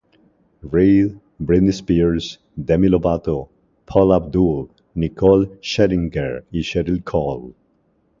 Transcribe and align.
Reid, 0.63 1.19
Britney 1.39 1.71
Spears, 1.71 2.39
Demi 2.59 2.87
Lovato, 2.89 3.49
Paula 3.85 4.15
Abdul, 4.15 4.71
Nicole 4.95 5.45
Scherzinger 5.61 6.41
y 6.51 6.63
Cheryl 6.63 7.05
Cole. 7.05 7.53